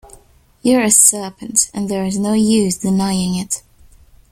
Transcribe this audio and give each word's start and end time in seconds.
You’re 0.63 0.85
a 0.87 0.89
serpent; 0.89 1.69
and 1.75 1.87
there’s 1.87 2.17
no 2.17 2.33
use 2.33 2.77
denying 2.77 3.35
it. 3.35 3.61